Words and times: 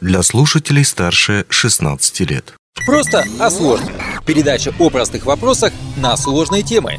для 0.00 0.22
слушателей 0.22 0.84
старше 0.84 1.46
16 1.48 2.20
лет. 2.20 2.54
Просто 2.86 3.24
о 3.38 3.50
сложном. 3.50 3.92
Передача 4.24 4.72
о 4.78 4.90
простых 4.90 5.26
вопросах 5.26 5.72
на 5.96 6.16
сложные 6.16 6.62
темы. 6.62 6.98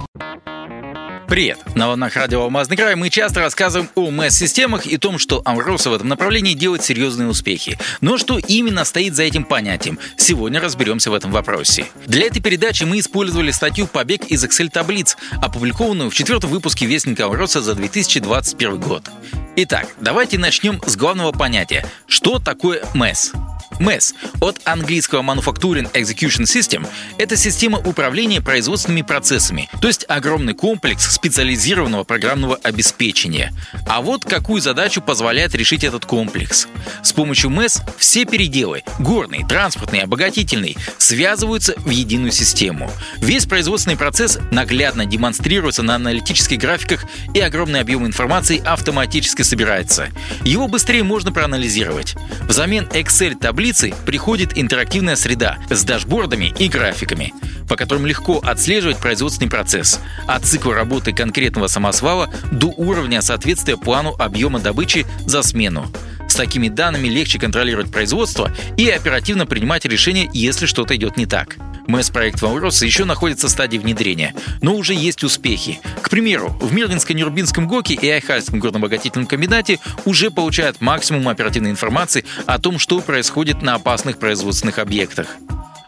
Привет! 1.31 1.59
На 1.75 1.87
волнах 1.87 2.17
радио 2.17 2.41
«Алмазный 2.41 2.75
край» 2.75 2.95
мы 2.95 3.09
часто 3.09 3.39
рассказываем 3.39 3.89
о 3.95 4.11
МЭС-системах 4.11 4.85
и 4.85 4.97
том, 4.97 5.17
что 5.17 5.41
Амроса 5.45 5.89
в 5.89 5.93
этом 5.93 6.09
направлении 6.09 6.55
делает 6.55 6.83
серьезные 6.83 7.29
успехи. 7.29 7.79
Но 8.01 8.17
что 8.17 8.37
именно 8.37 8.83
стоит 8.83 9.15
за 9.15 9.23
этим 9.23 9.45
понятием? 9.45 9.97
Сегодня 10.17 10.59
разберемся 10.59 11.09
в 11.09 11.13
этом 11.13 11.31
вопросе. 11.31 11.85
Для 12.05 12.25
этой 12.25 12.41
передачи 12.41 12.83
мы 12.83 12.99
использовали 12.99 13.51
статью 13.51 13.87
«Побег 13.87 14.25
из 14.25 14.43
Excel-таблиц», 14.43 15.15
опубликованную 15.41 16.09
в 16.09 16.13
четвертом 16.13 16.49
выпуске 16.49 16.85
Вестника 16.85 17.27
Амроса 17.27 17.61
за 17.61 17.75
2021 17.75 18.81
год. 18.81 19.09
Итак, 19.55 19.87
давайте 20.01 20.37
начнем 20.37 20.81
с 20.85 20.97
главного 20.97 21.31
понятия. 21.31 21.85
Что 22.07 22.39
такое 22.39 22.83
МЭС? 22.93 23.31
MES 23.81 24.13
от 24.39 24.61
английского 24.63 25.21
Manufacturing 25.23 25.91
Execution 25.93 26.43
System– 26.43 26.87
это 27.17 27.35
система 27.35 27.79
управления 27.79 28.39
производственными 28.41 29.01
процессами, 29.01 29.69
то 29.81 29.87
есть 29.87 30.05
огромный 30.07 30.53
комплекс 30.53 31.11
специализированного 31.11 32.03
программного 32.03 32.57
обеспечения. 32.63 33.53
А 33.87 34.01
вот 34.01 34.23
какую 34.23 34.61
задачу 34.61 35.01
позволяет 35.01 35.55
решить 35.55 35.83
этот 35.83 36.05
комплекс. 36.05 36.67
С 37.03 37.11
помощью 37.11 37.49
MES 37.49 37.81
все 37.97 38.25
переделы– 38.25 38.83
горный, 38.99 39.43
транспортный, 39.47 40.01
обогатительный– 40.01 40.77
связываются 40.97 41.73
в 41.77 41.89
единую 41.89 42.31
систему. 42.31 42.91
Весь 43.17 43.45
производственный 43.45 43.97
процесс 43.97 44.37
наглядно 44.51 45.05
демонстрируется 45.05 45.81
на 45.81 45.95
аналитических 45.95 46.59
графиках 46.59 47.05
и 47.33 47.39
огромный 47.39 47.81
объем 47.81 48.05
информации 48.05 48.61
автоматически 48.63 49.41
собирается. 49.41 50.09
Его 50.43 50.67
быстрее 50.67 51.03
можно 51.03 51.31
проанализировать. 51.31 52.15
Взамен 52.47 52.87
Excel-таблиц 52.93 53.70
таблицы 53.71 53.93
приходит 54.05 54.57
интерактивная 54.57 55.15
среда 55.15 55.57
с 55.69 55.83
дашбордами 55.83 56.53
и 56.59 56.67
графиками, 56.67 57.33
по 57.69 57.75
которым 57.75 58.05
легко 58.05 58.39
отслеживать 58.43 58.97
производственный 58.97 59.49
процесс, 59.49 59.99
от 60.27 60.45
цикла 60.45 60.75
работы 60.75 61.13
конкретного 61.13 61.67
самосвала 61.67 62.29
до 62.51 62.67
уровня 62.67 63.21
соответствия 63.21 63.77
плану 63.77 64.13
объема 64.19 64.59
добычи 64.59 65.05
за 65.25 65.41
смену. 65.41 65.89
С 66.27 66.35
такими 66.35 66.67
данными 66.69 67.07
легче 67.07 67.39
контролировать 67.39 67.91
производство 67.91 68.51
и 68.77 68.89
оперативно 68.89 69.45
принимать 69.45 69.85
решения, 69.85 70.29
если 70.33 70.65
что-то 70.65 70.95
идет 70.95 71.17
не 71.17 71.25
так. 71.25 71.57
МЭС-проект 71.91 72.41
Валроса 72.41 72.85
еще 72.85 73.03
находится 73.03 73.47
в 73.47 73.51
стадии 73.51 73.77
внедрения, 73.77 74.33
но 74.61 74.75
уже 74.75 74.93
есть 74.93 75.23
успехи. 75.23 75.81
К 76.01 76.09
примеру, 76.09 76.57
в 76.61 76.73
Мирлинско-Нюрбинском 76.73 77.65
ГОКе 77.65 77.95
и 77.95 78.09
Айхальском 78.09 78.59
горнообогатительном 78.59 79.27
комбинате 79.27 79.79
уже 80.05 80.31
получают 80.31 80.79
максимум 80.79 81.27
оперативной 81.27 81.71
информации 81.71 82.23
о 82.45 82.59
том, 82.59 82.79
что 82.79 83.01
происходит 83.01 83.61
на 83.61 83.75
опасных 83.75 84.17
производственных 84.19 84.79
объектах. 84.79 85.27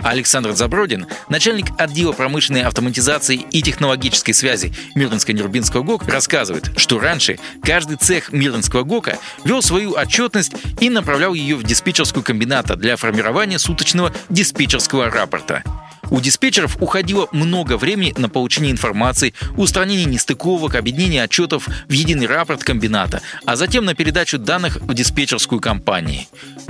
Александр 0.04 0.52
Забродин, 0.52 1.08
начальник 1.30 1.68
отдела 1.78 2.12
промышленной 2.12 2.64
автоматизации 2.64 3.38
и 3.38 3.62
технологической 3.62 4.34
связи 4.34 4.74
Мирлинско-Нюрбинского 4.96 5.84
ГОК, 5.84 6.08
рассказывает, 6.08 6.72
что 6.78 7.00
раньше 7.00 7.40
каждый 7.64 7.98
цех 7.98 8.32
Мирлинского 8.34 8.84
ГОКа 8.84 9.18
вел 9.46 9.62
свою 9.62 9.94
отчетность 9.94 10.54
и 10.82 10.90
направлял 10.90 11.34
ее 11.34 11.56
в 11.56 11.64
диспетчерскую 11.64 12.24
комбината 12.24 12.76
для 12.76 12.98
формирования 12.98 13.60
суточного 13.60 14.14
диспетчерского 14.30 15.10
рапорта. 15.10 15.64
У 16.14 16.22
диспетчеров 16.22 16.78
уходило 16.80 17.28
много 17.32 17.76
времени 17.76 18.14
на 18.16 18.30
получение 18.30 18.72
информации, 18.72 19.34
устранение 19.58 20.06
нестыковок, 20.06 20.76
объединение 20.76 21.24
отчетов 21.24 21.68
в 21.68 21.92
единый 21.92 22.28
рапорт 22.28 22.64
комбината, 22.64 23.24
а 23.48 23.56
затем 23.56 23.84
на 23.84 23.96
передачу 23.96 24.38
данных 24.38 24.78
в 24.80 24.94
диспетчерскую 24.94 25.60
компанию. 25.60 26.26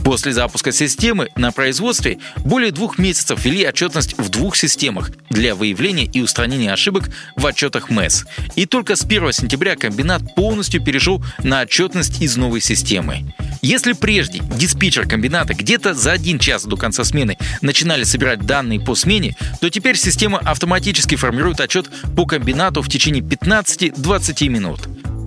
После 0.06 0.32
запуска 0.32 0.72
системы 0.72 1.28
на 1.36 1.52
производстве 1.52 2.20
более 2.38 2.72
двух 2.72 2.98
месяцев 2.98 3.44
вели 3.44 3.68
отчетность 3.68 4.18
в 4.18 4.30
двух 4.30 4.56
системах 4.56 5.12
для 5.30 5.56
выявления 5.56 6.06
и 6.06 6.22
устранения 6.22 6.72
ошибок 6.72 7.10
в 7.36 7.46
отчетах 7.46 7.90
МЭС. 7.90 8.26
И 8.56 8.66
только 8.66 8.96
с 8.96 9.04
1 9.04 9.34
сентября 9.34 9.76
комбинат 9.76 10.22
полностью 10.36 10.82
перешел 10.82 11.22
на 11.40 11.64
отчетность 11.64 12.22
из 12.22 12.38
новой 12.38 12.62
системы. 12.62 13.26
Если 13.64 13.94
прежде 13.94 14.40
диспетчер 14.58 15.08
комбината 15.08 15.54
где-то 15.54 15.94
за 15.94 16.12
один 16.12 16.38
час 16.38 16.66
до 16.66 16.76
конца 16.76 17.06
смены 17.06 17.38
начинали 17.62 18.04
собирать 18.04 18.46
данные 18.46 18.82
по 18.82 18.94
смене, 18.94 19.38
то 19.62 19.70
теперь 19.70 19.96
система 19.96 20.40
автоматически 20.40 21.16
формирует 21.16 21.62
отчет 21.62 21.90
по 22.14 22.26
комбинату 22.26 22.82
в 22.82 22.90
течение 22.90 23.24
15-20 23.24 24.50
минут. 24.50 24.82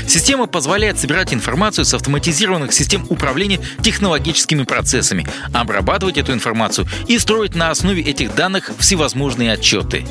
Система 0.07 0.47
позволяет 0.47 0.99
собирать 0.99 1.33
информацию 1.33 1.87
с 1.87 1.95
автоматизированных 1.95 2.75
систем 2.75 3.07
управления 3.09 3.59
технологическими 3.81 4.65
процессами, 4.65 5.27
обрабатывать 5.55 6.19
эту 6.19 6.35
информацию 6.35 6.87
и 7.09 7.19
строить 7.19 7.55
на 7.55 7.71
основе 7.71 8.03
этих 8.03 8.35
данных 8.35 8.71
всевозможные 8.79 9.53
отчеты. 9.53 10.05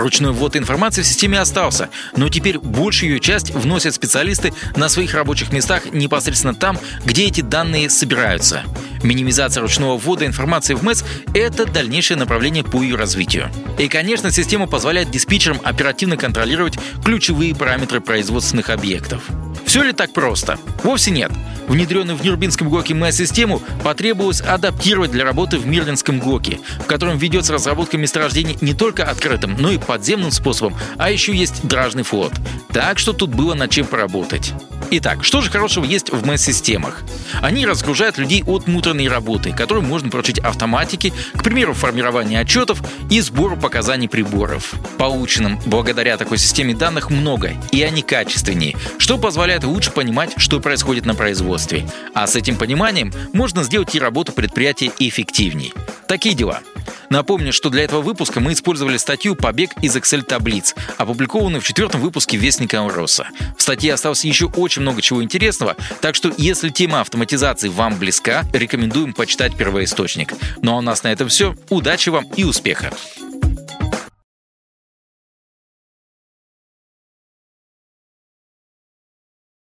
Ручной 0.00 0.32
ввод 0.32 0.56
информации 0.56 1.02
в 1.02 1.06
системе 1.06 1.38
остался, 1.38 1.90
но 2.16 2.30
теперь 2.30 2.58
большую 2.58 3.12
ее 3.12 3.20
часть 3.20 3.50
вносят 3.50 3.94
специалисты 3.94 4.54
на 4.74 4.88
своих 4.88 5.12
рабочих 5.12 5.52
местах 5.52 5.92
непосредственно 5.92 6.54
там, 6.54 6.78
где 7.04 7.26
эти 7.26 7.42
данные 7.42 7.90
собираются. 7.90 8.62
Минимизация 9.02 9.60
ручного 9.60 9.98
ввода 9.98 10.24
информации 10.24 10.72
в 10.72 10.82
МЭС– 10.82 11.04
это 11.34 11.66
дальнейшее 11.66 12.16
направление 12.16 12.64
по 12.64 12.80
ее 12.80 12.96
развитию. 12.96 13.50
И, 13.78 13.88
конечно, 13.88 14.30
система 14.30 14.66
позволяет 14.66 15.10
диспетчерам 15.10 15.60
оперативно 15.62 16.16
контролировать 16.16 16.78
ключевые 17.04 17.54
параметры 17.54 18.00
производственных 18.00 18.70
объектов. 18.70 19.22
Все 19.66 19.82
ли 19.82 19.92
так 19.92 20.14
просто? 20.14 20.58
Вовсе 20.82 21.10
нет. 21.10 21.30
Внедренную 21.70 22.18
в 22.18 22.24
Нюрбинском 22.24 22.68
ГОКе 22.68 22.94
МЭС-систему 22.94 23.62
потребовалось 23.84 24.40
адаптировать 24.40 25.12
для 25.12 25.24
работы 25.24 25.56
в 25.56 25.68
Мирлинском 25.68 26.18
ГОКе, 26.18 26.58
в 26.80 26.86
котором 26.86 27.16
ведется 27.16 27.52
разработка 27.52 27.96
месторождений 27.96 28.58
не 28.60 28.74
только 28.74 29.04
открытым, 29.04 29.54
но 29.56 29.70
и 29.70 29.78
подземным 29.78 30.32
способом, 30.32 30.74
а 30.98 31.12
еще 31.12 31.32
есть 31.32 31.64
дражный 31.64 32.02
флот. 32.02 32.32
Так 32.72 32.98
что 32.98 33.12
тут 33.12 33.30
было 33.30 33.54
над 33.54 33.70
чем 33.70 33.86
поработать. 33.86 34.52
Итак, 34.92 35.22
что 35.22 35.40
же 35.40 35.50
хорошего 35.50 35.84
есть 35.84 36.10
в 36.10 36.26
МЭС-системах? 36.26 37.04
Они 37.40 37.64
разгружают 37.64 38.18
людей 38.18 38.42
от 38.44 38.66
муторной 38.66 39.06
работы, 39.06 39.52
которую 39.52 39.86
можно 39.86 40.10
поручить 40.10 40.40
автоматике, 40.40 41.12
к 41.34 41.44
примеру, 41.44 41.74
формирования 41.74 42.40
отчетов 42.40 42.82
и 43.08 43.20
сбору 43.20 43.56
показаний 43.56 44.08
приборов. 44.08 44.74
Полученным 44.98 45.60
благодаря 45.66 46.16
такой 46.16 46.38
системе 46.38 46.74
данных 46.74 47.08
много, 47.10 47.52
и 47.70 47.82
они 47.82 48.02
качественнее, 48.02 48.76
что 48.98 49.16
позволяет 49.16 49.62
лучше 49.62 49.92
понимать, 49.92 50.32
что 50.38 50.58
происходит 50.58 51.06
на 51.06 51.14
производстве. 51.14 51.88
А 52.12 52.26
с 52.26 52.34
этим 52.34 52.56
пониманием 52.56 53.12
можно 53.32 53.62
сделать 53.62 53.94
и 53.94 54.00
работу 54.00 54.32
предприятия 54.32 54.90
эффективней. 54.98 55.72
Такие 56.08 56.34
дела. 56.34 56.60
Напомню, 57.10 57.52
что 57.52 57.70
для 57.70 57.82
этого 57.82 58.02
выпуска 58.02 58.38
мы 58.38 58.52
использовали 58.52 58.96
статью 58.96 59.34
«Побег 59.34 59.70
из 59.82 59.96
Excel-таблиц», 59.96 60.76
опубликованную 60.96 61.60
в 61.60 61.64
четвертом 61.66 62.00
выпуске 62.00 62.36
Вестника 62.36 62.88
Роса. 62.88 63.26
В 63.58 63.62
статье 63.62 63.92
осталось 63.92 64.24
еще 64.24 64.46
очень 64.46 64.82
много 64.82 65.02
чего 65.02 65.22
интересного, 65.22 65.76
так 66.00 66.14
что 66.14 66.32
если 66.36 66.68
тема 66.68 67.00
автоматизации 67.00 67.68
вам 67.68 67.98
близка, 67.98 68.44
рекомендуем 68.52 69.12
почитать 69.12 69.56
первоисточник. 69.56 70.34
Ну 70.62 70.72
а 70.72 70.78
у 70.78 70.80
нас 70.80 71.02
на 71.02 71.08
этом 71.08 71.28
все. 71.28 71.56
Удачи 71.68 72.10
вам 72.10 72.26
и 72.36 72.44
успеха! 72.44 72.92